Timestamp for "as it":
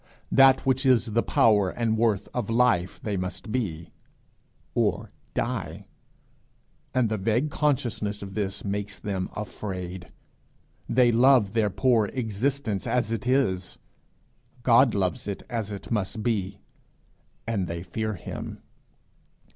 12.87-13.27, 15.51-15.91